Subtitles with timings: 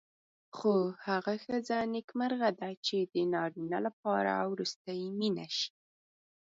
[0.57, 0.73] خو
[1.07, 5.71] هغه ښځه نېکمرغه ده چې د نارینه لپاره وروستۍ مینه شي.